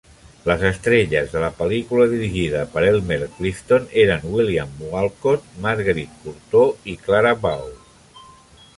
[0.45, 7.01] Les estrelles de la pel·lícula dirigida per Elmer Clifton eren William Walcott, Marguerite Courtot i
[7.07, 7.73] Clara Bow.